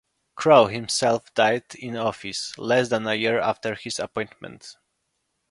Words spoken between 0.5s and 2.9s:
himself died in office less